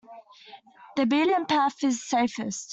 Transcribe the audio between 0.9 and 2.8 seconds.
The beaten path is safest.